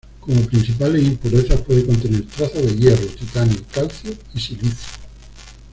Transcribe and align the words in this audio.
Como 0.19 0.41
principales 0.47 1.03
impurezas 1.03 1.61
puede 1.61 1.85
contener 1.85 2.25
trazas 2.25 2.63
de 2.63 2.75
hierro, 2.75 3.05
titanio, 3.05 3.57
calcio 3.71 4.11
y 4.33 4.39
silicio. 4.39 4.93